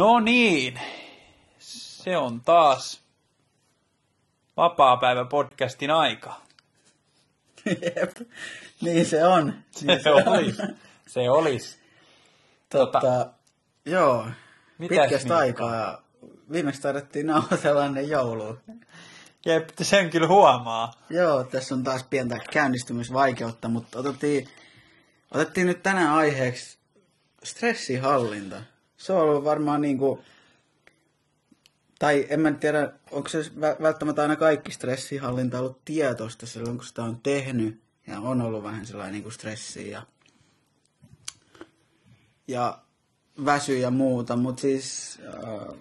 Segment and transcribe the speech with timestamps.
[0.00, 0.80] No niin,
[1.58, 3.02] se on taas
[4.56, 6.40] vapaa-päivä podcastin aika.
[7.66, 8.16] Jep.
[8.80, 9.54] Niin se on.
[9.80, 10.62] Niin Se olisi.
[11.06, 11.78] Se olisi.
[12.68, 13.30] Tota, Tota,
[13.84, 14.26] joo,
[14.78, 15.34] pitkästä Mikko?
[15.34, 16.02] aikaa.
[16.52, 18.56] Viimeksi taidettiin nauhoitella ennen joulua.
[19.46, 20.92] Jep, sen kyllä huomaa.
[21.10, 24.48] Joo, tässä on taas pientä käynnistymisvaikeutta, mutta otettiin,
[25.34, 26.78] otettiin nyt tänään aiheeksi
[27.44, 28.62] stressihallinta.
[29.00, 30.22] Se on ollut varmaan niinku,
[31.98, 36.86] tai en mä tiedä, onko se vä- välttämättä aina kaikki stressihallinta ollut tietoista silloin, kun
[36.86, 37.80] sitä on tehnyt.
[38.06, 40.02] Ja on ollut vähän sellainen niinku stressiä ja,
[42.48, 42.78] ja
[43.44, 45.18] väsy ja muuta, mutta siis...
[45.26, 45.76] Äh,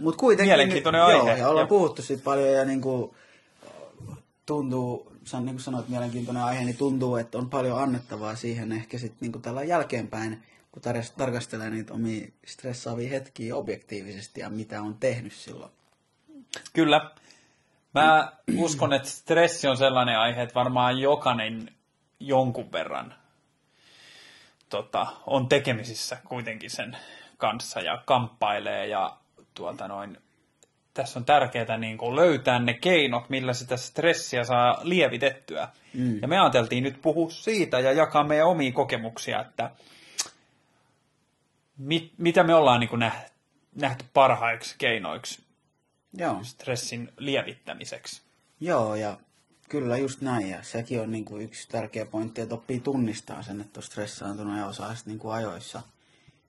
[0.00, 0.50] mut kuitenkin...
[0.50, 1.68] Mielenkiintoinen joo, aihe, ja ollaan jep.
[1.68, 3.14] puhuttu siitä paljon ja niinku,
[4.46, 8.98] tuntuu, sä niin kuin sanoit, mielenkiintoinen aihe, niin tuntuu, että on paljon annettavaa siihen ehkä
[8.98, 10.42] sitten niin tällä jälkeenpäin,
[10.72, 15.72] kun tar- tarkastelee niitä omia stressaavia hetkiä objektiivisesti ja mitä on tehnyt silloin.
[16.72, 17.10] Kyllä.
[17.94, 21.74] Mä uskon, että stressi on sellainen aihe, että varmaan jokainen
[22.20, 23.14] jonkun verran
[24.68, 26.96] tota, on tekemisissä kuitenkin sen
[27.38, 29.16] kanssa ja kamppailee ja
[29.54, 30.18] tuota noin,
[30.94, 35.68] tässä on tärkeää niin kuin löytää ne keinot, millä sitä stressiä saa lievitettyä.
[35.94, 36.18] Mm.
[36.22, 39.70] Ja me ajateltiin nyt puhua siitä ja jakaa meidän omia kokemuksia, että
[41.80, 43.30] mit, mitä me ollaan niin nähty,
[43.74, 45.42] nähty parhaiksi keinoiksi
[46.12, 48.22] Joo, stressin lievittämiseksi.
[48.60, 49.16] joo ja
[49.68, 50.50] kyllä just näin.
[50.50, 54.58] Ja sekin on niin kuin yksi tärkeä pointti, että oppii tunnistaa sen, että on stressaantunut
[54.58, 55.82] ja osaa sitten niin ajoissa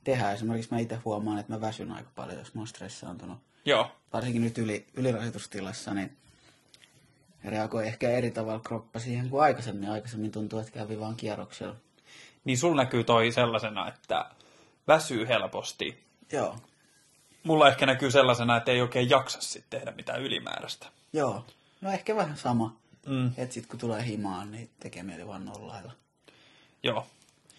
[0.04, 0.32] tehdä.
[0.32, 3.38] Esimerkiksi mä itse huomaan, että mä väsyn aika paljon, jos mä oon stressaantunut.
[3.66, 6.18] Joo, varsinkin nyt yli, ylirasitustilassa, niin
[7.44, 9.90] reagoi ehkä eri tavalla kroppa siihen kuin aikaisemmin.
[9.90, 11.76] Aikaisemmin tuntuu, että kävi vaan kierroksella.
[12.46, 14.26] niin sul näkyy toi sellaisena, että
[14.88, 16.04] väsyy helposti.
[16.32, 16.56] Joo,
[17.44, 20.88] Mulla ehkä näkyy sellaisena, että ei oikein jaksa sit tehdä mitään ylimääräistä.
[21.14, 21.46] joo.
[21.82, 22.76] No ehkä vähän sama.
[23.06, 23.32] Mm.
[23.38, 25.92] Että sit kun tulee himaan, niin tekee mieli vaan nollailla.
[26.84, 27.08] Joo.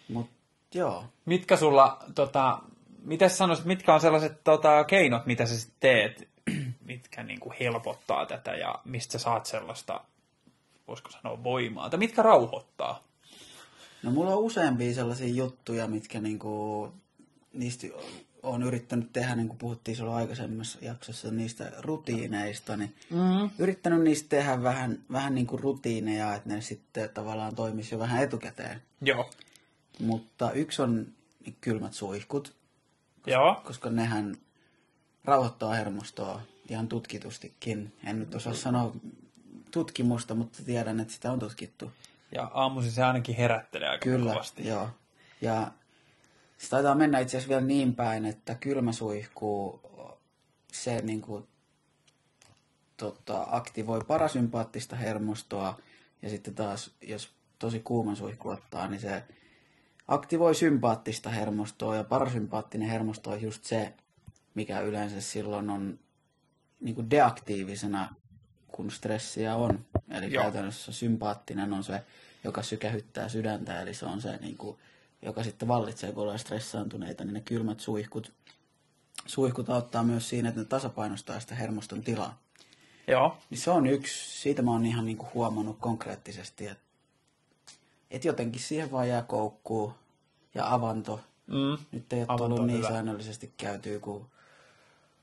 [0.09, 0.29] Mut
[0.73, 1.05] joo.
[1.25, 2.59] Mitkä sulla, tota,
[3.03, 6.29] mitä sanoisit, mitkä on sellaiset tota, keinot, mitä sä sitten teet,
[6.85, 10.01] mitkä niinku helpottaa tätä ja mistä sä saat sellaista,
[10.87, 13.03] voisiko sanoa, voimaa, tai mitkä rauhoittaa?
[14.03, 16.93] No mulla on useampia sellaisia juttuja, mitkä niinku,
[17.53, 17.87] niistä
[18.43, 23.49] on yrittänyt tehdä, niin kuin puhuttiin sulla aikaisemmassa jaksossa niistä rutiineista, niin Mm.
[23.59, 28.23] yrittänyt niistä tehdä vähän, vähän niin kuin rutiineja, että ne sitten tavallaan toimisi jo vähän
[28.23, 28.81] etukäteen.
[29.01, 29.29] Joo.
[29.99, 31.07] Mutta yksi on
[31.61, 32.53] kylmät suihkut,
[33.27, 33.61] Joo.
[33.65, 34.35] koska nehän
[35.25, 37.93] rauhoittaa hermostoa ihan tutkitustikin.
[38.05, 38.95] En nyt osaa sanoa
[39.71, 41.91] tutkimusta, mutta tiedän, että sitä on tutkittu.
[42.31, 44.67] Ja aamuisin se ainakin herättelee aika Kyllä, kovasti.
[44.67, 44.89] joo.
[45.41, 45.71] Ja
[46.63, 49.81] se taitaa mennä itse asiassa vielä niin päin, että kylmä suihku,
[50.71, 51.47] se niin kuin,
[52.97, 55.79] tota, aktivoi parasympaattista hermostoa,
[56.21, 57.29] ja sitten taas, jos
[57.59, 59.23] tosi kuuman suihku ottaa, niin se
[60.07, 63.93] aktivoi sympaattista hermostoa, ja parasympaattinen hermosto on just se,
[64.55, 65.99] mikä yleensä silloin on
[66.81, 68.15] niin kuin deaktiivisena,
[68.67, 69.85] kun stressiä on.
[70.09, 70.43] Eli Joo.
[70.43, 72.01] käytännössä sympaattinen on se,
[72.43, 74.77] joka sykähyttää sydäntä, eli se on se, niin kuin,
[75.25, 78.31] joka sitten vallitsee, kun ollaan stressaantuneita, niin ne kylmät suihkut,
[79.25, 82.37] suihkut auttaa myös siinä, että ne tasapainostaa sitä hermoston tilaa.
[83.07, 83.37] Joo.
[83.49, 86.83] Niin se on yksi, siitä mä oon ihan niin kuin huomannut konkreettisesti, että,
[88.11, 89.93] että jotenkin siihen vaan jää koukkuu
[90.55, 91.19] ja avanto.
[91.47, 91.77] Mm.
[91.91, 92.87] Nyt ei ole Avanto tullut niin hyvä.
[92.87, 94.25] säännöllisesti käytyy kuin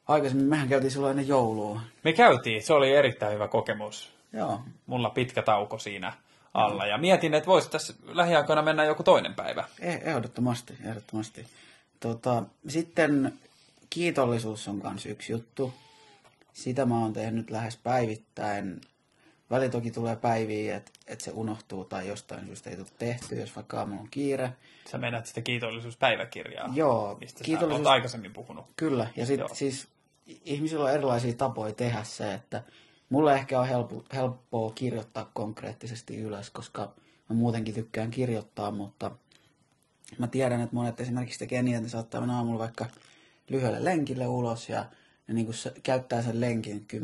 [0.08, 0.46] aikaisemmin.
[0.48, 1.80] Mehän käytiin silloin ennen joulua.
[2.04, 4.12] Me käytiin, se oli erittäin hyvä kokemus.
[4.32, 6.12] Joo, Mulla pitkä tauko siinä
[6.54, 6.86] alla.
[6.86, 9.64] Ja mietin, että voisi tässä lähiaikoina mennä joku toinen päivä.
[9.80, 11.46] Eh- ehdottomasti, ehdottomasti.
[12.00, 13.38] Tota, sitten
[13.90, 15.72] kiitollisuus on myös yksi juttu.
[16.52, 18.80] Sitä mä oon tehnyt lähes päivittäin.
[19.50, 23.56] Väli toki tulee päiviä, että et se unohtuu tai jostain syystä ei tule tehty, jos
[23.56, 24.52] vaikka aamulla on kiire.
[24.90, 28.66] Sä menet sitä kiitollisuuspäiväkirjaa, Joo, mistä kiitollisuus- sä oot aikaisemmin puhunut.
[28.76, 29.26] Kyllä, ja Joo.
[29.26, 29.88] sitten siis
[30.44, 32.62] ihmisillä on erilaisia tapoja tehdä se, että
[33.10, 36.94] mulle ehkä on helppo, helppoa kirjoittaa konkreettisesti ylös, koska
[37.28, 39.10] mä muutenkin tykkään kirjoittaa, mutta
[40.18, 42.86] mä tiedän, että monet esimerkiksi tekee niin, että ne saattaa mennä aamulla vaikka
[43.48, 44.84] lyhyelle lenkille ulos ja
[45.26, 45.48] ne niin
[45.82, 46.98] käyttää sen lenkin 10-15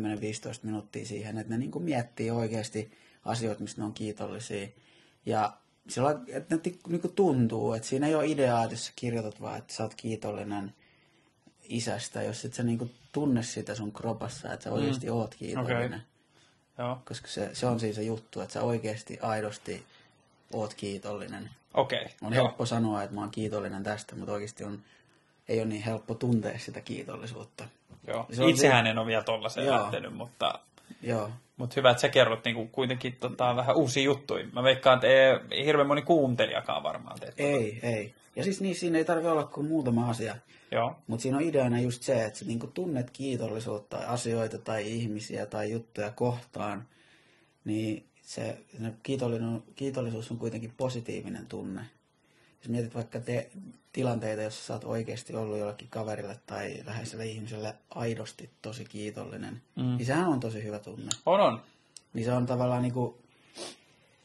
[0.63, 2.91] minuuttia siihen, että ne niin miettii oikeasti
[3.25, 4.69] asioita, mistä ne on kiitollisia.
[5.27, 5.57] Ja
[5.89, 9.59] sillä että ne niin tuntuu, että siinä ei ole ideaa, että jos sä kirjoitat vaan,
[9.59, 10.75] että sä oot kiitollinen
[11.69, 15.87] isästä, jos et sä niinku tunne sitä sun kropassa, että sä oikeasti oot kiitollinen.
[15.87, 15.99] Okei.
[16.79, 19.85] Joo, Koska se, se on siis se juttu, että sä oikeasti aidosti
[20.53, 21.51] oot kiitollinen.
[21.75, 22.07] okei.
[22.23, 22.45] On Joo.
[22.45, 24.83] helppo sanoa, että mä oon kiitollinen tästä, mutta oikeasti on
[25.49, 27.65] ei ole niin helppo tuntea sitä kiitollisuutta.
[28.07, 28.27] Joo.
[28.33, 29.77] Se on Itsehän en ole vielä tollaiseen Joo.
[29.83, 30.59] lähtenyt, mutta,
[31.07, 34.47] Joo, mutta hyvä, että sä kerrot niin kuitenkin tota, vähän uusia juttuja.
[34.53, 37.35] Mä veikkaan, että ei, ei hirveän moni kuuntelijakaan varmaan teet.
[37.39, 38.15] ei, ei.
[38.37, 40.37] Ja siis niin, siinä ei tarvitse olla kuin muutama asia.
[40.71, 40.97] Joo.
[41.07, 45.71] Mutta siinä on ideana just se, että sä niinku tunnet kiitollisuutta asioita tai ihmisiä tai
[45.71, 46.89] juttuja kohtaan,
[47.65, 51.81] niin se, se kiitollinen, kiitollisuus on kuitenkin positiivinen tunne.
[52.67, 53.51] Jos mietit vaikka te,
[53.93, 59.97] tilanteita, jossa sä oot oikeasti ollut jollekin kaverille tai läheiselle ihmiselle aidosti tosi kiitollinen, mm.
[59.97, 61.11] niin sehän on tosi hyvä tunne.
[61.27, 61.63] On, on.
[62.13, 63.19] Niin se on tavallaan niinku,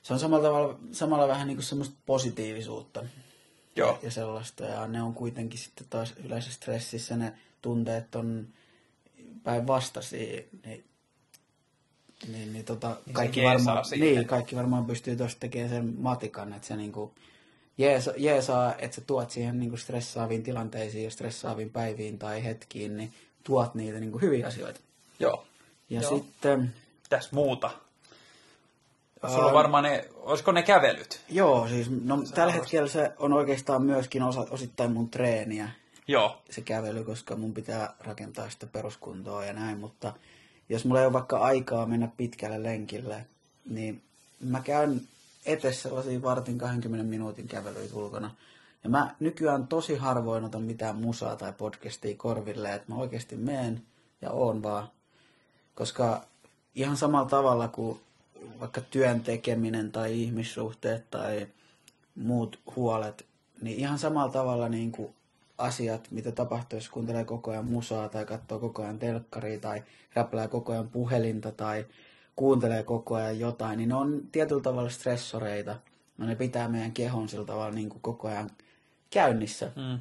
[0.02, 3.04] se on samalla, tavalla, samalla vähän niinku semmoista positiivisuutta
[3.76, 4.00] Joo.
[4.04, 4.64] ja sellaista.
[4.64, 8.48] Ja ne on kuitenkin sitten taas yleensä stressissä ne tunteet on
[9.44, 10.42] päinvastaisia.
[10.66, 10.86] Niin,
[12.28, 16.68] niin, niin, tota, kaikki, jeesaa varmaan, niin, kaikki varmaan pystyy tuosta tekemään sen matikan, että
[16.68, 17.14] se niinku
[17.78, 23.14] jeesa, jeesaa, että sä tuot siihen niinku stressaaviin tilanteisiin ja stressaaviin päiviin tai hetkiin, niin
[23.44, 24.80] tuot niitä niinku hyviä asioita.
[25.20, 25.46] Joo.
[25.90, 26.16] Ja Joo.
[26.16, 26.74] sitten,
[27.10, 27.72] Täs muuta.
[29.28, 31.22] Sulla on varmaan ne, olisiko ne kävelyt?
[31.30, 35.70] joo, siis no, tällä hetkellä se on oikeastaan myöskin osa, osittain mun treeniä.
[36.08, 36.42] Joo.
[36.50, 40.14] se kävely, koska mun pitää rakentaa sitä peruskuntoa ja näin, mutta
[40.70, 43.26] jos mulla ei ole vaikka aikaa mennä pitkälle lenkille,
[43.70, 44.02] niin
[44.40, 45.02] mä käyn
[45.46, 48.32] etes sellaisia vartin 20 minuutin kävelyitä ulkona.
[48.84, 53.82] Ja mä nykyään tosi harvoin otan mitään musaa tai podcastia korville, että mä oikeasti meen
[54.22, 54.88] ja oon vaan.
[55.76, 56.26] Koska
[56.76, 58.00] ihan samalla tavalla kuin
[58.60, 61.48] vaikka työn tekeminen tai ihmissuhteet tai
[62.16, 63.26] muut huolet,
[63.62, 65.14] niin ihan samalla tavalla niin kuin
[65.58, 69.84] asiat, mitä tapahtuu, jos kuuntelee koko ajan musaa tai katsoo koko ajan telkkaria tai
[70.14, 71.86] räplää koko ajan puhelinta tai
[72.42, 75.76] kuuntelee koko ajan jotain, niin ne on tietyllä tavalla stressoreita.
[76.18, 78.50] No ne pitää meidän kehon sillä tavalla niin kuin koko ajan
[79.10, 79.72] käynnissä.
[79.76, 80.00] Mm.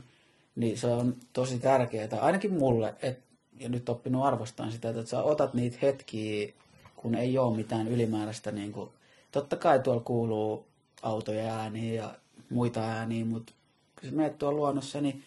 [0.56, 3.18] Niin se on tosi tärkeää, ainakin mulle, et,
[3.58, 6.52] ja nyt oppinut arvostaa sitä, että sä otat niitä hetkiä,
[6.96, 8.52] kun ei ole mitään ylimääräistä.
[8.52, 8.90] Niin kuin,
[9.32, 10.66] totta kai tuolla kuuluu
[11.02, 12.14] autoja ääniä ja
[12.50, 13.52] muita ääniä, mutta
[14.00, 15.22] kun sä menet tuolla luonnossa, niin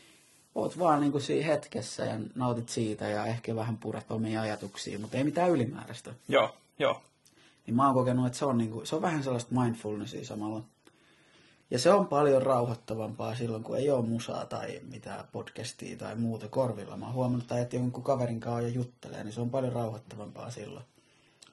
[0.55, 4.99] oot vaan niin kuin siinä hetkessä ja nautit siitä ja ehkä vähän puret omia ajatuksia,
[4.99, 6.13] mutta ei mitään ylimääräistä.
[6.27, 6.55] Joo.
[6.79, 7.01] Joo.
[7.67, 10.63] Niin mä oon kokenut, että se on, niin kuin, se on vähän sellaista mindfulnessia samalla.
[11.71, 16.47] Ja se on paljon rauhoittavampaa silloin, kun ei ole musaa tai mitään podcastia tai muuta
[16.47, 16.97] korvilla.
[16.97, 20.49] Mä oon huomannut, tai että jonkun kaverin kanssa jo juttelee, niin se on paljon rauhoittavampaa
[20.49, 20.85] silloin.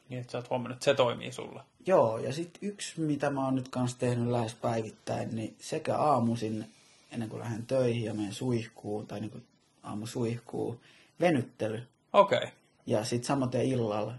[0.09, 1.65] Niin, että sä oot huomannut, että se toimii sulla.
[1.87, 6.71] Joo, ja sitten yksi, mitä mä oon nyt kanssa tehnyt lähes päivittäin, niin sekä aamuisin,
[7.11, 9.45] ennen kuin lähden töihin ja menen suihkuun, tai niin kuin
[9.83, 10.81] aamu suihkuun,
[11.21, 11.83] venyttely.
[12.13, 12.39] Okei.
[12.39, 12.51] Okay.
[12.87, 14.15] Ja sitten samoin illalla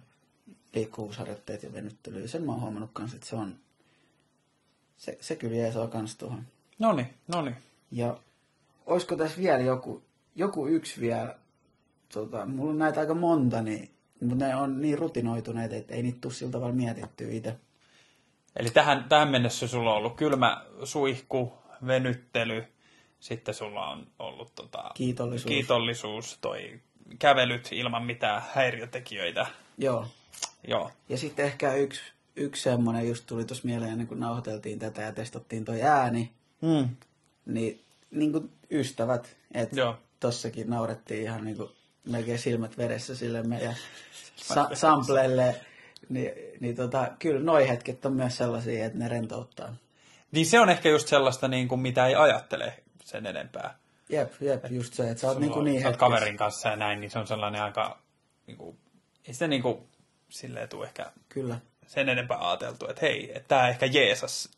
[0.73, 2.27] liikkuvuusharjoitteet ja venyttely.
[2.27, 3.56] Sen mä oon huomannut kanssa, että se on,
[4.97, 6.44] se, se kyllä jeesaa kans tuohon.
[6.79, 7.51] Noni, noni.
[7.91, 8.18] Ja
[8.85, 10.03] olisiko tässä vielä joku,
[10.35, 11.35] joku yksi vielä,
[12.13, 13.89] tota, mulla on näitä aika monta, niin,
[14.21, 17.56] mutta ne on niin rutinoituneet, että ei niitä tule sillä tavalla mietittyä itse.
[18.56, 21.53] Eli tähän, tähän mennessä sulla on ollut kylmä suihku,
[21.88, 22.63] venyttely,
[23.19, 25.47] sitten sulla on ollut tota, Kiitollisuus.
[25.50, 26.79] kiitollisuus, toi
[27.19, 29.45] kävelyt ilman mitään häiriötekijöitä.
[29.77, 30.07] Joo.
[30.68, 30.92] Joo.
[31.10, 32.01] Ja sitten ehkä yksi,
[32.36, 36.31] yksi semmoinen just tuli tuossa mieleen, ennen kuin nauhoiteltiin tätä ja testattiin toi ääni,
[36.62, 36.89] Mm.
[37.45, 37.81] niin,
[38.12, 41.69] niin kuin ystävät, että tossakin naurettiin ihan niin kuin
[42.10, 43.76] melkein silmät veressä sille meidän
[44.35, 45.56] sa- samplelle,
[46.09, 49.76] niin, niin tota, kyllä noi hetket on myös sellaisia, että ne rentouttaa.
[50.31, 52.73] Niin se on ehkä just sellaista, niin kuin, mitä ei ajattele
[53.04, 53.78] sen enempää.
[54.09, 56.09] Jep, jep, just se, että sä oot niin, Sulla kuin niin sä oot hetkessä.
[56.09, 58.00] kaverin kanssa ja näin, niin se on sellainen aika,
[58.47, 58.78] niin kuin,
[59.28, 59.78] ei sitä niin kuin,
[60.31, 64.50] silleen tule ehkä Kyllä, sen enempää ajateltu, että hei, että tämä ehkä jeesas.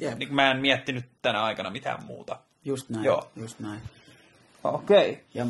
[0.00, 0.18] Jep.
[0.18, 2.38] Niin, mä en miettinyt tänä aikana mitään muuta.
[2.64, 3.30] just näin, Joo.
[3.36, 3.80] just näin.
[4.64, 5.10] Okei.
[5.10, 5.24] Okay.
[5.34, 5.46] Ja,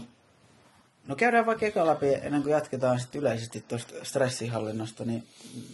[1.07, 5.27] no käydään vaikka eka läpi, ennen kuin jatketaan sit yleisesti tuosta stressihallinnosta, niin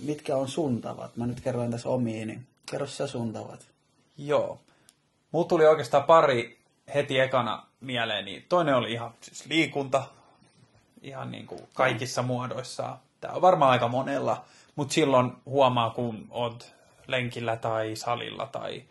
[0.03, 1.17] mitkä on sun tavat?
[1.17, 3.67] Mä nyt kerroin tässä omiin, niin kerro sä sun tavat.
[4.19, 4.61] Joo.
[5.33, 6.59] Mulla tuli oikeastaan pari
[6.95, 10.03] heti ekana mieleen, niin toinen oli ihan siis liikunta,
[11.03, 12.99] ihan niin kuin kaikissa muodoissaan.
[13.33, 14.45] On varmaan aika monella,
[14.77, 16.75] mutta silloin huomaa, kun oot
[17.07, 18.83] lenkillä tai salilla tai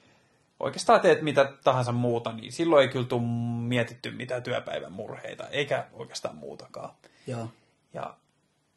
[0.59, 3.21] oikeastaan teet mitä tahansa muuta, niin silloin ei kyllä tule
[3.61, 6.89] mietitty mitään työpäivän murheita, eikä oikeastaan muutakaan.
[7.27, 7.47] Joo,
[7.93, 8.15] Ja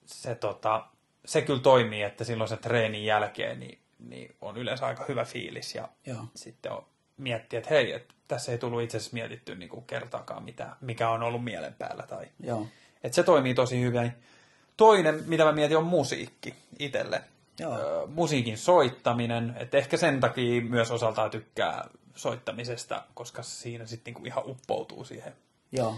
[0.07, 0.87] se, tota,
[1.25, 5.75] se kyllä toimii, että silloin se treenin jälkeen niin, niin on yleensä aika hyvä fiilis
[5.75, 6.25] ja Joo.
[6.35, 6.85] sitten on,
[7.17, 11.11] miettiä, että hei, että tässä ei tullut itse asiassa mietitty niin kuin kertaakaan mitään, mikä
[11.11, 12.03] on ollut mielen päällä.
[12.03, 12.67] Tai, joo,
[13.03, 14.13] että se toimii tosi hyvin.
[14.79, 17.23] Toinen, mitä mä mietin, on musiikki itselle.
[17.59, 17.79] Joo.
[17.79, 24.27] Ö, musiikin soittaminen, että ehkä sen takia myös osaltaan tykkää soittamisesta, koska siinä sitten niinku
[24.27, 25.33] ihan uppoutuu siihen
[25.73, 25.95] joo.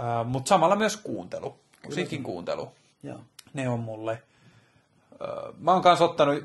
[0.00, 2.72] Äh, Mutta samalla myös kuuntelu, musiikin kuuntelu.
[3.02, 3.18] Joo.
[3.54, 4.12] Ne on mulle.
[4.12, 6.44] Äh, Mä oon kanssa ottanut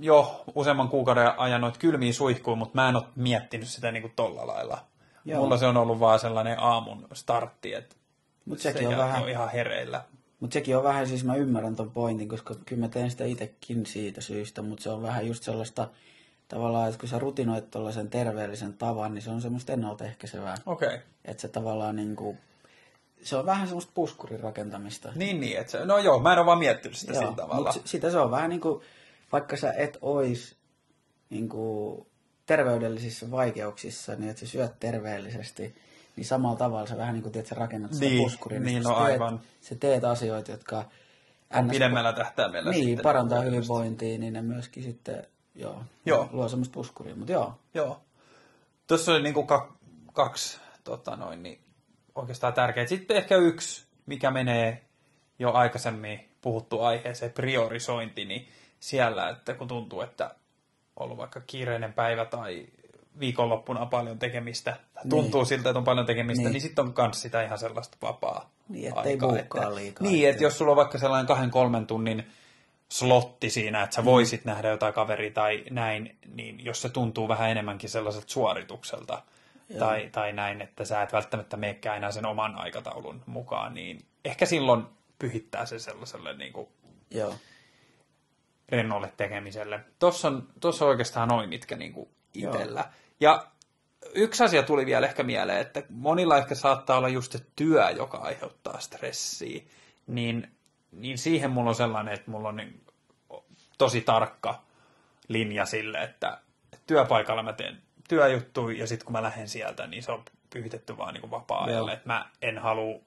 [0.00, 4.46] jo useamman kuukauden ajan noita kylmiä suihkuja, mutta mä en ole miettinyt sitä niinku tolla
[4.46, 4.78] lailla.
[5.24, 5.40] Joo.
[5.40, 7.96] Mulla se on ollut vaan sellainen aamun startti, että
[8.44, 10.04] Mutta se sekin on on vähän, ihan hereillä.
[10.40, 13.86] Mutta sekin on vähän, siis mä ymmärrän ton pointin, koska kyllä mä teen sitä itsekin
[13.86, 15.88] siitä syystä, mutta se on vähän just sellaista
[16.48, 20.54] tavallaan, että kun sä rutinoit tuollaisen terveellisen tavan, niin se on semmoista ennaltaehkäisevää.
[20.66, 20.88] Okei.
[20.88, 20.98] Okay.
[21.24, 22.36] Että se tavallaan niinku,
[23.22, 25.12] se on vähän semmoista puskurin rakentamista.
[25.14, 25.58] Niin, niin.
[25.58, 27.72] Että se, no joo, mä en ole vaan miettinyt sitä sillä tavalla.
[27.72, 28.82] mutta sitä se on vähän niin kuin,
[29.32, 30.56] vaikka sä et ois
[31.30, 32.06] niin kuin
[32.46, 35.74] terveydellisissä vaikeuksissa, niin että sä syöt terveellisesti,
[36.16, 38.60] niin samalla tavalla sä vähän niin kuin teet, sä rakennat sitä Niin, puskuria.
[38.60, 39.40] niin, sä no teet, aivan.
[39.60, 40.84] Sä teet asioita, jotka
[41.62, 43.02] NS pidemmällä tähtäimellä niin, sitten.
[43.02, 46.28] parantaa hyvinvointia, niin ne myöskin sitten, joo, Joo.
[46.32, 47.16] luo semmoista puskuria.
[47.16, 48.00] Mutta joo, Joo.
[48.86, 49.76] Tuossa oli niinku ka-
[50.12, 51.60] kaksi tota noin, niin
[52.14, 52.86] oikeastaan tärkeää.
[52.86, 54.84] Sitten ehkä yksi, mikä menee
[55.38, 58.48] jo aikaisemmin puhuttu aiheeseen, priorisointi, niin
[58.80, 62.66] siellä, että kun tuntuu, että on ollut vaikka kiireinen päivä tai
[63.20, 66.52] viikonloppuna on paljon tekemistä, tai tuntuu siltä, että on paljon tekemistä, niin, Niin.
[66.52, 70.08] niin sitten on myös sitä ihan sellaista vapaa Niin, ettei aikaa, että, liikaa.
[70.08, 72.26] Niin, että jos sulla on vaikka sellainen kahden kolmen tunnin
[72.88, 74.48] slotti siinä, että sä voisit mm.
[74.50, 79.22] nähdä jotain kaveria tai näin, niin jos se tuntuu vähän enemmänkin sellaiselta suoritukselta
[79.78, 84.46] tai, tai näin, että sä et välttämättä meekään enää sen oman aikataulun mukaan, niin ehkä
[84.46, 84.84] silloin
[85.18, 86.68] pyhittää se sellaiselle niin kuin
[87.10, 87.34] joo,
[88.68, 89.80] rennolle tekemiselle.
[89.98, 92.84] Tuossa on, tossa on oikeastaan noin, mitkä niin kuin itsellä.
[93.20, 93.46] Ja
[94.14, 98.18] yksi asia tuli vielä ehkä mieleen, että monilla ehkä saattaa olla just se työ, joka
[98.18, 99.62] aiheuttaa stressiä.
[100.06, 100.50] Niin,
[100.92, 102.84] niin siihen mulla on sellainen, että mulla on niin
[103.78, 104.62] tosi tarkka
[105.28, 106.38] linja sille, että
[106.86, 111.14] työpaikalla mä teen työjuttuja ja sitten kun mä lähden sieltä, niin se on pyhitetty vaan
[111.14, 111.92] niin vapaa-ajalle.
[111.92, 113.00] Että mä en halua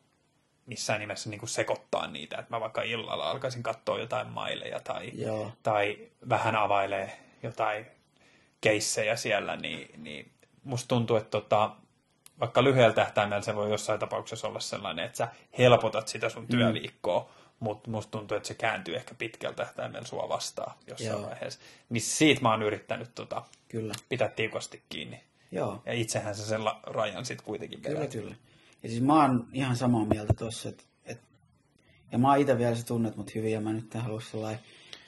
[0.66, 5.12] missään nimessä niin kuin sekoittaa niitä, että mä vaikka illalla alkaisin katsoa jotain maileja tai,
[5.13, 5.51] Joo.
[5.63, 5.98] tai
[6.30, 7.86] vähän availee jotain
[8.62, 10.32] keissejä siellä, niin, niin
[10.63, 11.75] musta tuntuu, että tota,
[12.39, 17.20] vaikka lyhyellä tähtäimellä se voi jossain tapauksessa olla sellainen, että sä helpotat sitä sun työviikkoa,
[17.20, 17.56] mm.
[17.60, 21.30] mutta musta tuntuu, että se kääntyy ehkä pitkällä tähtäimellä sua vastaan jossain Joo.
[21.30, 21.60] vaiheessa.
[21.89, 23.94] Niin siitä mä oon yrittänyt tota, kyllä.
[24.10, 25.24] pitää tiukasti kiinni.
[25.51, 25.82] Joo.
[25.86, 28.12] Ja itsehän se sen rajan sitten kuitenkin Kyllä, vedät.
[28.12, 28.36] kyllä.
[28.84, 31.22] Ja siis mä oon ihan samaa mieltä tossa, että et,
[32.12, 34.60] ja mä oon itse vielä sä tunnet mut hyvin, ja mä nyt en halua sellainen,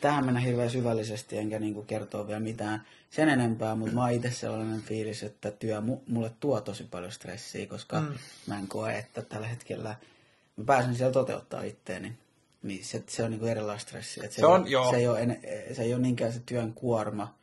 [0.02, 4.32] tähän mennä hirveän syvällisesti, enkä niinku kertoa vielä mitään sen enempää, mutta mä oon itse
[4.32, 8.08] sellainen fiilis, että työ mu- mulle tuo tosi paljon stressiä, koska mm.
[8.48, 9.96] mä en koe, että tällä hetkellä
[10.58, 12.14] mä pääsen siellä toteuttaa itteeni.
[12.64, 14.24] Niin se, se on niinku erilaista stressiä.
[14.24, 14.84] Et se, Se on, ei, joo.
[14.84, 15.40] ole, se, ei ole, en,
[15.74, 17.34] se ei ole niinkään se työn kuorma,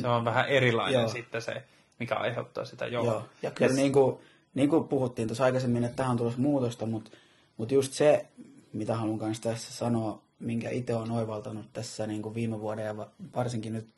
[0.00, 1.08] Se on vähän erilainen Joo.
[1.08, 1.62] sitten se,
[2.00, 2.86] mikä aiheuttaa sitä.
[2.86, 3.04] Joo.
[3.04, 4.18] Joo, ja kyllä niin kuin,
[4.54, 7.10] niin kuin puhuttiin tuossa aikaisemmin, että tähän on tulossa muutosta, mutta,
[7.56, 8.26] mutta just se,
[8.72, 12.96] mitä haluan kanssa tässä sanoa, minkä itse olen oivaltanut tässä niin kuin viime vuoden ja
[12.96, 13.88] va- varsinkin nyt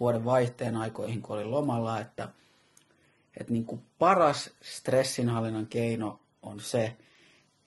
[0.00, 2.28] vuoden vaihteen aikoihin, kun olin lomalla, että,
[3.40, 6.96] että niin kuin paras stressinhallinnan keino on se,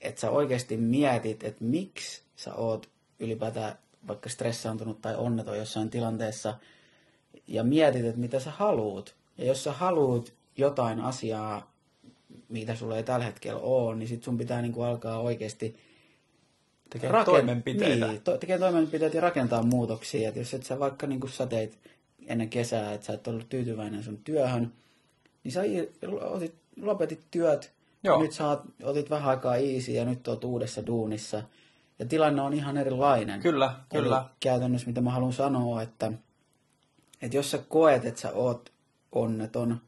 [0.01, 2.89] että sä oikeasti mietit, että miksi sä oot
[3.20, 3.77] ylipäätään
[4.08, 6.58] vaikka stressaantunut tai onneton jossain tilanteessa,
[7.48, 9.15] ja mietit, että mitä sä haluut.
[9.38, 11.72] Ja jos sä haluut jotain asiaa,
[12.50, 15.75] mitä sulla ei tällä hetkellä ole, niin sit sun pitää niinku alkaa oikeasti
[16.89, 18.08] Tekee raken- toimenpiteitä.
[18.08, 20.30] Niin, to- tekee toimenpiteitä ja rakentaa muutoksia.
[20.30, 21.80] Et jos et sä vaikka niin sä teit
[22.27, 24.74] ennen kesää, että sä et ollut tyytyväinen sun työhön,
[25.44, 25.62] niin sä
[26.22, 27.74] otit, lopetit työt,
[28.04, 28.22] Joo.
[28.22, 31.44] nyt sä otit vähän aikaa easy ja nyt oot uudessa duunissa.
[32.00, 33.42] Ja tilanne on ihan erilainen.
[33.42, 34.18] Kyllä, kyllä.
[34.18, 36.12] Eli käytännössä mitä mä haluan sanoa, että,
[37.22, 38.72] että jos sä koet, että sä oot
[39.12, 39.82] onneton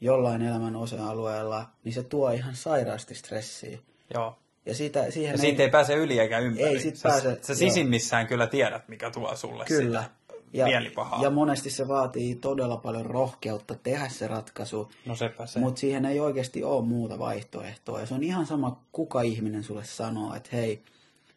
[0.00, 3.78] jollain elämän osa-alueella, niin se tuo ihan sairaasti stressiä.
[4.14, 4.38] Joo.
[4.66, 6.66] Ja siitä, siihen Ja siitä ei pääse yli eikä ympäri.
[6.68, 7.56] Ei sit sä, pääse, sä joo.
[7.56, 10.02] sisimmissään kyllä tiedät, mikä tuo sulle Kyllä.
[10.02, 10.14] sitä
[10.52, 11.22] Ja, mielipahaa.
[11.22, 15.58] ja monesti se vaatii todella paljon rohkeutta tehdä se ratkaisu, No sepä se.
[15.58, 18.00] mutta siihen ei oikeasti ole muuta vaihtoehtoa.
[18.00, 20.82] Ja se on ihan sama, kuka ihminen sulle sanoo, että hei,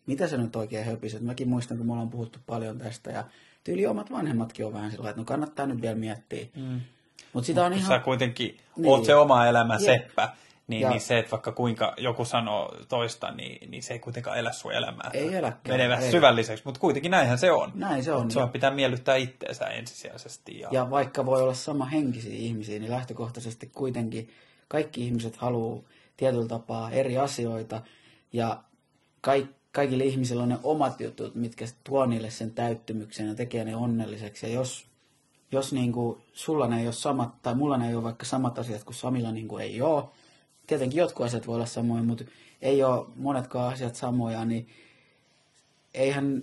[0.05, 1.21] mitä sä nyt oikein höpiset?
[1.21, 3.23] Mäkin muistan, kun me ollaan puhuttu paljon tästä ja
[3.63, 6.45] tyyli omat vanhemmatkin on vähän sillä että no kannattaa nyt vielä miettiä.
[6.55, 6.81] Mm.
[7.33, 7.87] Mutta sitä on Kun ihan...
[7.87, 8.89] sä kuitenkin Niin.
[8.91, 9.81] oot se oma elämä Jep.
[10.01, 10.29] seppä,
[10.67, 14.37] niin, Ja- niin se, että vaikka kuinka joku sanoo toista, niin, niin se ei kuitenkaan
[14.37, 15.09] elä sun elämää.
[15.13, 16.11] Ei eläkään, Menevä ei.
[16.11, 17.71] syvälliseksi, mutta kuitenkin näinhän se on.
[17.75, 18.31] Näin se on.
[18.31, 20.59] Sua pitää miellyttää itteensä ensisijaisesti.
[20.59, 24.29] Ja, Ja vaikka voi olla sama henkisiä ihmisiä, niin lähtökohtaisesti kuitenkin
[24.67, 25.81] kaikki ihmiset haluaa
[26.17, 27.81] tietyllä tapaa eri asioita.
[28.33, 28.63] Ja
[29.21, 33.75] kaik, kaikille ihmisillä on ne omat jutut, mitkä tuo niille sen täyttymyksen ja tekee ne
[33.75, 34.45] onnelliseksi.
[34.45, 34.85] Ja jos,
[35.51, 38.59] jos niin kuin, sulla ne ei ole samat, tai mulla ne ei ole vaikka samat
[38.59, 40.03] asiat kuin Samilla niin kuin ei ole,
[40.67, 42.23] tietenkin jotkut asiat voi olla samoja, mutta
[42.61, 44.69] ei ole monetkaan asiat samoja, niin
[45.93, 46.41] eihän,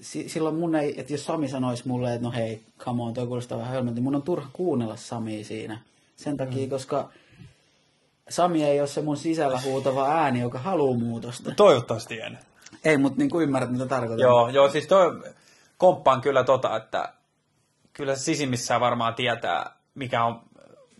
[0.00, 3.58] silloin mun ei, että jos Sami sanoisi mulle, että no hei, come on, toi kuulostaa
[3.58, 5.80] vähän hölmöltä, niin mun on turha kuunnella Samia siinä.
[6.16, 6.70] Sen takia, mm.
[6.70, 7.10] koska
[8.28, 11.50] Sami ei ole se mun sisällä huutava ääni, joka haluaa muutosta.
[11.56, 12.38] Toivottavasti en.
[12.84, 14.18] Ei, mutta niin kuin ymmärrät, mitä tarkoitan.
[14.18, 15.22] Joo, joo siis toi,
[15.78, 17.12] komppaan kyllä tota, että
[17.92, 20.40] kyllä se sisimmissään varmaan tietää, mikä on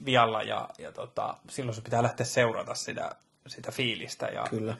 [0.05, 4.27] vialla ja, ja tota, silloin se pitää lähteä seurata sitä, sitä fiilistä.
[4.27, 4.77] Ja Kyllä.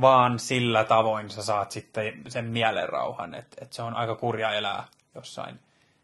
[0.00, 4.84] Vaan sillä tavoin sä saat sitten sen mielenrauhan, että, että se on aika kurja elää
[5.14, 5.60] jossain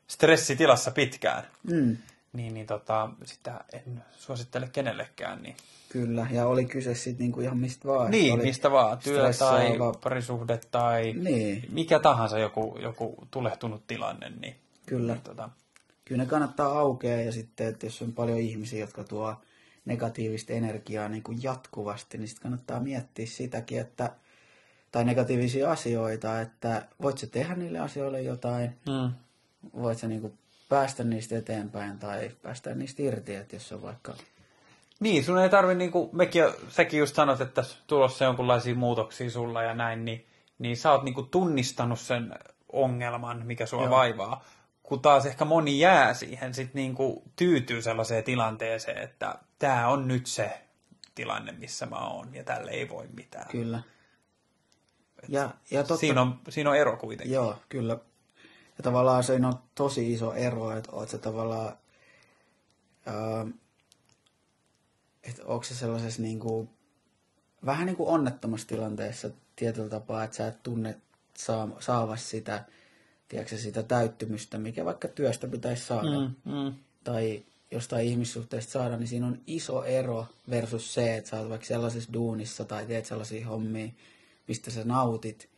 [0.07, 1.43] stressitilassa pitkään.
[1.63, 1.97] Mm.
[2.33, 5.43] Niin, niin tota, sitä en suosittele kenellekään.
[5.43, 5.57] Niin.
[5.89, 8.11] Kyllä, ja oli kyse sitten niinku ihan mistä vaan.
[8.11, 8.99] Niin, oli mistä vaan.
[8.99, 9.69] Työ tai
[10.03, 11.65] parisuhde tai Niin.
[11.73, 14.33] mikä tahansa joku, joku tulehtunut tilanne.
[14.41, 15.13] Niin, Kyllä.
[15.13, 15.51] niin tota,
[16.05, 19.35] Kyllä ne kannattaa aukea ja sitten, että jos on paljon ihmisiä, jotka tuo
[19.85, 24.11] negatiivista energiaa niin kuin jatkuvasti, niin sitten kannattaa miettiä sitäkin, että,
[24.93, 29.13] tai negatiivisia asioita, että voit sä tehdä niille asioille jotain, mm.
[29.83, 34.15] voit sä niin kuin päästä niistä eteenpäin tai päästä niistä irti, että jos on vaikka...
[35.01, 39.31] Niin, sun ei tarvi, niin kuin mekin, säkin just sanot, että tässä tulossa jonkunlaisia muutoksia
[39.31, 40.27] sulla ja näin, niin,
[40.59, 42.35] niin sä oot niin kuin tunnistanut sen
[42.73, 43.91] ongelman, mikä sua Joo.
[43.91, 44.45] vaivaa.
[44.85, 50.09] Kun taas ehkä moni jää siihen, sit niin kuin tyytyy sellaiseen tilanteeseen, että tämä on
[50.09, 50.61] nyt se
[51.15, 53.49] tilanne, missä mä oon, ja tälle ei voi mitään.
[53.49, 53.83] Kyllä.
[55.29, 57.35] Ja, ja totta, Siinä, on, siinä on ero kuitenkin.
[57.35, 57.99] Joo, kyllä.
[58.77, 61.77] Ja tavallaan siinä on tosi iso ero, että oot sä tavallaan,
[63.07, 63.47] ää,
[65.25, 66.71] että onko se sellaisessa niin kuin,
[67.67, 71.01] vähän niin kuin onnettomassa tilanteessa tietyllä tapaa, että sä et tunne
[71.37, 72.65] saa, saavas sitä,
[73.29, 76.11] tiedätkö, sitä täyttymystä, mikä vaikka työstä pitäisi saada.
[76.21, 76.75] Mm, mm.
[77.05, 81.67] Tai jostain ihmissuhteesta saada, niin siinä on iso ero versus se, että sä oot vaikka
[81.67, 83.89] sellaisessa duunissa tai teet sellaisia hommia,
[84.49, 85.49] mistä sä nautit,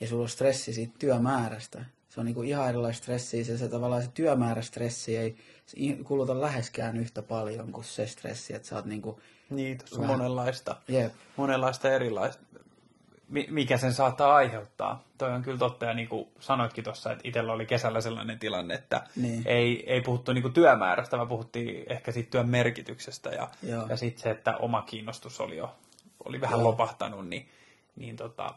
[0.00, 1.84] ja sulla on stressi siitä työmäärästä.
[2.08, 5.36] Se on niinku ihan erilaista stressiä, se, se tavallaan se työmäärä stressi ei
[6.04, 10.06] kuluta läheskään yhtä paljon kuin se stressi, että sä oot niinku, Niin, Vähän.
[10.06, 10.76] monenlaista.
[10.88, 12.42] jep, monenlaista erilaista,
[13.50, 15.04] mikä sen saattaa aiheuttaa.
[15.18, 18.74] Toi on kyllä totta, ja niin kuin sanoitkin tuossa, että itsellä oli kesällä sellainen tilanne,
[18.74, 19.42] että Niin.
[19.46, 23.86] ei, ei puhuttu niin kuin työmäärästä, vaan puhuttiin ehkä siitä työn merkityksestä, ja, Joo.
[23.88, 25.76] ja sitten se, että oma kiinnostus oli jo
[26.24, 26.68] oli vähän Joo.
[26.70, 27.48] lopahtanut, niin,
[27.96, 28.54] niin tota, Ja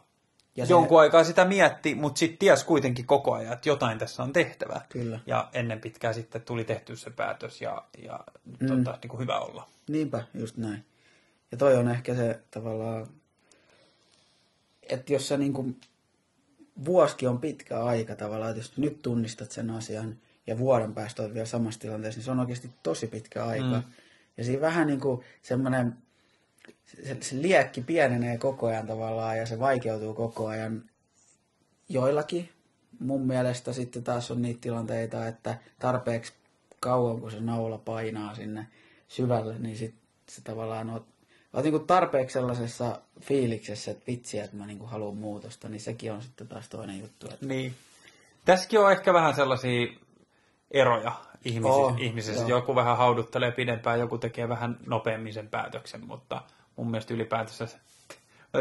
[0.56, 4.22] ja se- jonkun aikaa sitä mietti, mutta sitten ties kuitenkin koko ajan, että jotain tässä
[4.22, 4.80] on tehtävä.
[4.88, 5.20] Kyllä.
[5.26, 8.20] Ja ennen pitkää sitten tuli tehty se päätös, ja, ja
[8.60, 8.66] mm.
[8.66, 9.66] tota, niin kuin hyvä olla.
[9.88, 10.84] Niinpä, just näin.
[11.52, 13.06] Ja toi on ehkä se tavallaan,
[14.88, 15.76] että jos sä niinku,
[16.84, 20.16] vuosikin on pitkä aika tavallaan, että jos nyt tunnistat sen asian
[20.46, 23.66] ja vuoden päästä olet vielä samassa tilanteessa, niin se on oikeasti tosi pitkä aika.
[23.66, 23.82] Mm.
[24.36, 25.96] Ja siinä vähän niin kuin semmoinen,
[27.04, 30.90] se, se liekki pienenee koko ajan tavallaan ja se vaikeutuu koko ajan
[31.88, 32.48] joillakin.
[32.98, 36.32] Mun mielestä sitten taas on niitä tilanteita, että tarpeeksi
[36.80, 38.66] kauan kun se naula painaa sinne
[39.08, 39.94] syvälle, niin sit
[40.28, 41.06] se tavallaan oot,
[41.54, 46.22] oot niinku tarpeeksi sellaisessa fiiliksessä, että vitsi, että mä niinku haluan muutosta, niin sekin on
[46.22, 47.26] sitten taas toinen juttu.
[47.32, 47.74] Että Niin.
[48.44, 49.86] Tässäkin on ehkä vähän sellaisia
[50.70, 51.12] eroja
[51.44, 51.80] ihmisissä.
[51.80, 52.40] Oo, ihmisissä.
[52.40, 52.58] joo.
[52.58, 56.42] Joku vähän hauduttelee pidempään, joku tekee vähän nopeammin sen päätöksen, mutta
[56.76, 57.68] mun mielestä ylipäätänsä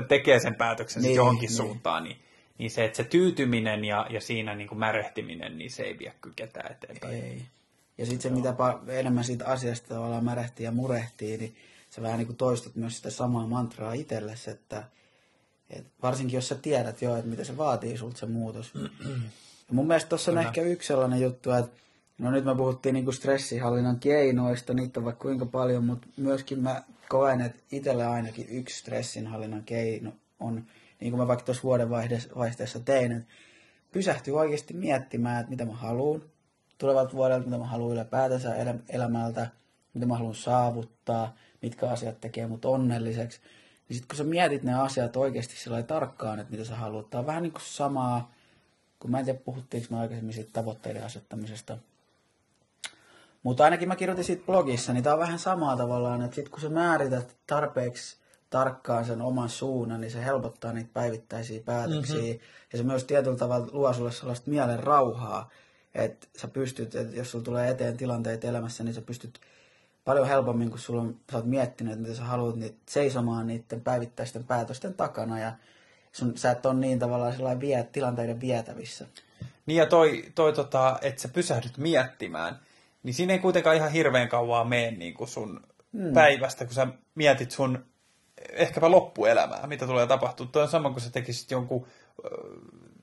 [0.07, 1.57] tekee sen päätöksen niin, johonkin niin.
[1.57, 2.17] suuntaan, niin,
[2.57, 6.13] niin se, että se tyytyminen ja, ja siinä niin kuin märehtiminen, niin se ei vie
[6.21, 7.23] kyllä ketään eteenpäin.
[7.23, 7.41] ei.
[7.97, 8.55] Ja sitten se, mitä
[8.87, 11.55] enemmän siitä asiasta tavallaan märehtii ja murehtii, niin
[11.95, 14.83] sä vähän niin kuin toistat myös sitä samaa mantraa itsellesi, että,
[15.69, 18.73] että varsinkin jos sä tiedät jo, että mitä se vaatii sulta se muutos.
[19.67, 20.47] Ja mun mielestä tuossa on Kyllä.
[20.47, 21.77] ehkä yksi sellainen juttu, että
[22.17, 26.83] no nyt me puhuttiin niinku stressihallinnan keinoista, niitä on vaikka kuinka paljon, mutta myöskin mä
[27.09, 30.63] koen, että itselle ainakin yksi stressinhallinnan keino on,
[30.99, 33.33] niin kuin mä vaikka tuossa vuodenvaihteessa tein, että
[33.91, 36.21] pysähtyy oikeasti miettimään, että mitä mä haluan
[36.77, 39.47] tulevalta vuodelta, mitä mä haluan ylipäätänsä elä- elämältä,
[39.93, 43.39] mitä mä haluan saavuttaa, mitkä asiat tekee mut onnelliseksi.
[43.89, 47.19] Niin sit kun sä mietit ne asiat oikeasti sillä tarkkaan, että mitä sä haluat, tää
[47.19, 48.31] on vähän niin kuin samaa,
[48.99, 51.77] kun mä en tiedä puhuttiinko me aikaisemmin siitä tavoitteiden asettamisesta.
[53.43, 56.61] Mutta ainakin mä kirjoitin siitä blogissa, niin tää on vähän samaa tavallaan, että sit kun
[56.61, 58.17] sä määrität tarpeeksi
[58.49, 62.15] tarkkaan sen oman suunnan, niin se helpottaa niitä päivittäisiä päätöksiä.
[62.15, 62.39] Mm-hmm.
[62.71, 65.49] Ja se myös tietyllä tavalla luo sulle sellaista mielen rauhaa,
[65.95, 69.39] että sä pystyt, että jos sulla tulee eteen tilanteita elämässä, niin sä pystyt
[70.05, 73.81] paljon helpommin, kun sulla on, sä oot miettinyt, että mitä sä haluat, niin seisomaan niiden
[73.81, 75.51] päivittäisten päätösten takana ja
[76.11, 79.05] sun, sä et ole niin tavallaan sellainen vie, tilanteiden vietävissä.
[79.65, 82.59] Niin ja toi, toi tota, että sä pysähdyt miettimään,
[83.03, 85.61] niin siinä ei kuitenkaan ihan hirveän kauaa mene niin kuin sun
[85.91, 86.13] mm.
[86.13, 87.85] päivästä, kun sä mietit sun
[88.51, 90.45] ehkäpä loppuelämää, mitä tulee tapahtua.
[90.45, 91.87] Tuo on sama kuin sä tekisit jonkun
[92.25, 92.29] ö,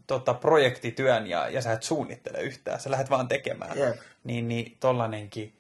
[0.07, 3.79] tota, projektityön ja, ja sä et suunnittele yhtään, sä lähdet vaan tekemään.
[3.79, 3.97] Jep.
[4.25, 5.60] Niin, niin tollanenkin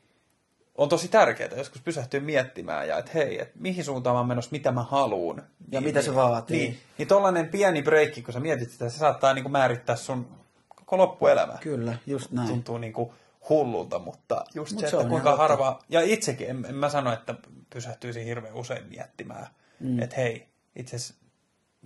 [0.80, 4.72] on tosi tärkeää joskus pysähtyä miettimään ja että hei, että mihin suuntaan mä menossa, mitä
[4.72, 5.42] mä haluun.
[5.72, 6.58] Ja mitä se vaatii.
[6.58, 10.28] Niin, niin tollanen pieni breikki, kun sä mietit sitä, se saattaa niin kuin määrittää sun
[10.68, 11.58] koko loppuelämää.
[11.60, 12.48] Kyllä, just näin.
[12.48, 13.10] Tuntuu niin kuin
[13.48, 15.42] hullulta, mutta just Mut se, se että kuinka totta.
[15.42, 17.34] harva, ja itsekin, en, en mä sano, että
[17.70, 19.46] pysähtyisin hirveän usein miettimään,
[19.80, 19.98] mm.
[19.98, 21.14] että hei, itse asiassa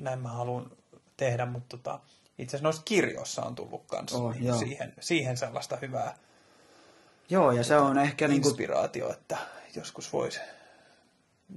[0.01, 0.71] näin mä haluan
[1.17, 2.01] tehdä, mutta tota,
[2.39, 6.15] itse asiassa noissa kirjoissa on tullut kanssa Oh, niin siihen, siihen sellaista hyvää
[7.31, 9.37] Joo, ja se on ehkä niin kuin, inspiraatio, että
[9.77, 10.41] joskus voisi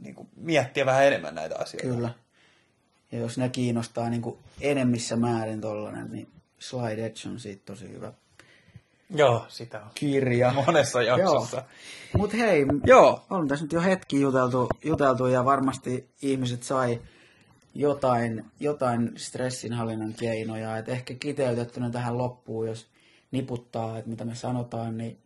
[0.02, 1.88] niin kuin, miettiä vähän enemmän näitä asioita.
[1.88, 2.10] kyllä.
[3.12, 6.28] Ja jos ne kiinnostaa niin kuin enemmissä määrin tollanen, niin
[6.60, 8.14] Slide Edge on siitä tosi hyvä
[9.10, 10.54] Joo, sitä on kirja.
[10.66, 11.64] monessa jaksossa.
[12.18, 13.26] Mut hei, Joo.
[13.30, 17.02] on tässä nyt jo hetki juteltu, juteltu ja varmasti ihmiset sai
[17.76, 20.78] jotain, jotain stressinhallinnan keinoja.
[20.78, 22.88] Et ehkä kiteytettynä tähän loppuun, jos
[23.32, 25.18] niputtaa, että mitä me sanotaan, niin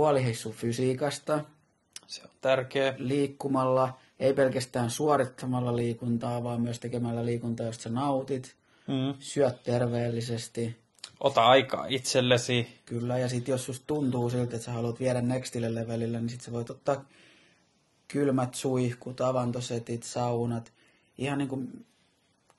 [0.00, 1.44] huolihdi sun fysiikasta,
[2.06, 2.94] Se on tärkeä.
[2.98, 8.56] liikkumalla, ei pelkästään suorittamalla liikuntaa, vaan myös tekemällä liikuntaa, josta sä nautit.
[8.86, 9.14] Mm.
[9.18, 10.76] Syöt terveellisesti,
[11.20, 12.68] Ota aikaa itsellesi.
[12.86, 16.44] Kyllä, ja sitten jos susta tuntuu siltä, että sä haluat viedä nextille levelille, niin sitten
[16.44, 17.04] sä voit ottaa
[18.08, 20.72] kylmät suihkut, avantosetit, saunat,
[21.18, 21.86] ihan niin kuin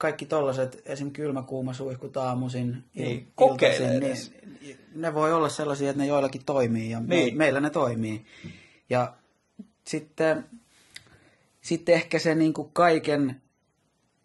[0.01, 1.11] kaikki tollaset, esim.
[1.11, 6.89] kylmä, kuuma suihkut aamuisin, Niin, iltaisin, niin ne voi olla sellaisia, että ne joillakin toimii,
[6.89, 7.37] ja me, Niin.
[7.37, 8.25] meillä ne toimii.
[8.89, 9.13] Ja
[9.87, 10.45] sitten,
[11.61, 13.41] sitten ehkä se niin kuin kaiken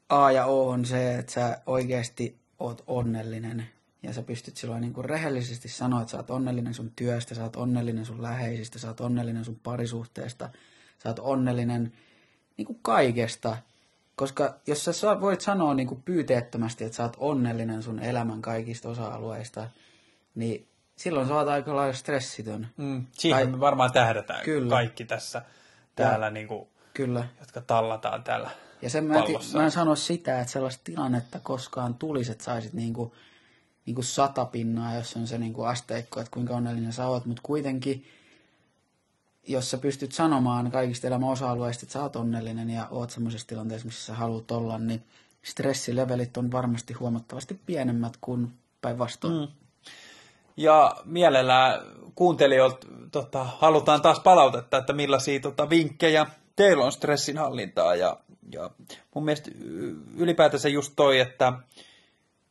[0.09, 3.67] A ja O on se, että sä oikeasti oot onnellinen.
[4.03, 7.43] Ja sä pystyt silloin niin kuin rehellisesti sanoa, että sä oot onnellinen sun työstä, sä
[7.43, 10.51] oot onnellinen sun läheisistä, sä oot onnellinen sun parisuhteesta,
[11.03, 11.93] sä oot onnellinen
[12.57, 13.57] niin kuin kaikesta.
[14.17, 18.89] Koska jos sä voit sanoa niin kuin pyyteettömästi, että sä oot onnellinen sun elämän kaikista
[18.89, 19.69] osa-alueista,
[20.35, 22.69] niin silloin sä oot aika lailla stressitön.
[22.77, 23.07] Mm.
[23.13, 24.71] Siihen Tai- me varmaan tähdätään Kyllä.
[24.71, 25.43] kaikki tässä,
[25.95, 27.29] täällä, niin kuin, Kyllä.
[27.41, 28.51] jotka tallataan täällä
[28.83, 29.25] Ja sen mä en,
[29.55, 33.15] mä en sano sitä, että sellaista tilannetta koskaan tulisi, että saisit niinku,
[33.87, 38.05] niinku sata pinnaa, jos on se niinku asteikko, että kuinka onnellinen sä oot, mutta kuitenkin,
[39.47, 43.87] jos sä pystyt sanomaan kaikista elämän osa-alueista, että sä oot onnellinen ja oot semmoisessa tilanteessa,
[43.87, 45.03] missä sä haluat olla, niin
[45.43, 49.35] stressilevelit on varmasti huomattavasti pienemmät kuin päinvastoin.
[49.35, 49.49] Mm.
[50.57, 51.81] Ja mielellään
[52.15, 57.95] kuuntelijoilta tota, halutaan taas palautetta, että millaisia tota, vinkkejä teillä on stressinhallintaa.
[57.95, 58.17] Ja,
[58.53, 58.71] ja
[59.15, 59.51] mun mielestä
[60.17, 61.53] ylipäätänsä just toi, että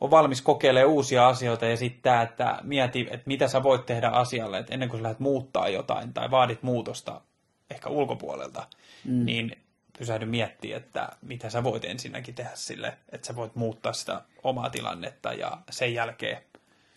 [0.06, 4.08] on valmis kokeilemaan uusia asioita ja sitten tämä, että mieti, että mitä sä voit tehdä
[4.08, 7.22] asialle, että ennen kuin sä lähdet muuttaa jotain tai vaadit muutosta
[7.70, 8.68] ehkä ulkopuolelta,
[9.06, 9.26] mm.
[9.26, 9.58] niin
[9.98, 14.70] pysähdy miettimään, että mitä sä voit ensinnäkin tehdä sille, että sä voit muuttaa sitä omaa
[14.70, 16.38] tilannetta ja sen jälkeen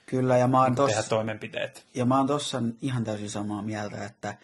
[0.06, 1.86] Kyllä, ja mä oon tehdä tossa, toimenpiteet.
[1.94, 4.34] ja mä oon tossa ihan täysin samaa mieltä, että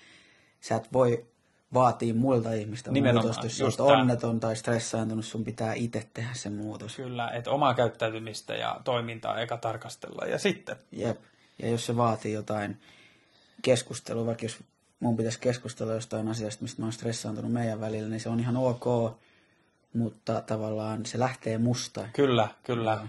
[0.60, 1.26] sä et voi
[1.74, 3.62] vaatii muilta ihmistä Nimenomaan, muutosta.
[3.62, 3.86] Jos tää.
[3.86, 6.96] onneton tai stressaantunut, sun pitää itse tehdä se muutos.
[6.96, 10.76] Kyllä, että omaa käyttäytymistä ja toimintaa eka tarkastella ja sitten.
[10.92, 11.20] Jep.
[11.58, 12.80] Ja jos se vaatii jotain
[13.62, 14.58] keskustelua, vaikka jos
[15.00, 18.56] mun pitäisi keskustella jostain asiasta, mistä mä oon stressaantunut meidän välillä, niin se on ihan
[18.56, 18.84] ok,
[19.92, 22.08] mutta tavallaan se lähtee musta.
[22.12, 23.06] Kyllä, kyllä.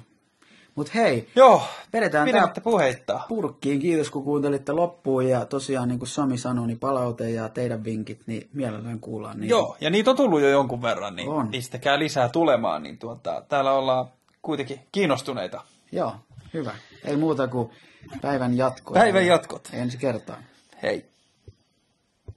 [0.75, 1.61] Mutta hei, Joo,
[1.93, 3.25] vedetään tää puheittaa.
[3.29, 3.79] purkkiin.
[3.79, 8.21] Kiitos kun kuuntelitte loppuun ja tosiaan niin kuin Sami sanoi, niin palaute ja teidän vinkit,
[8.25, 9.51] niin mielellään kuullaan niitä.
[9.51, 11.47] Joo, ja niitä on tullut jo jonkun verran, niin On.
[11.47, 14.05] pistäkää lisää tulemaan, niin tuota, täällä ollaan
[14.41, 15.61] kuitenkin kiinnostuneita.
[15.91, 16.15] Joo,
[16.53, 16.75] hyvä.
[17.05, 17.69] Ei muuta kuin
[18.21, 18.93] päivän jatkoa.
[18.93, 19.69] Päivän jatkot.
[19.73, 20.43] Ensi kertaan.
[20.83, 21.05] Hei.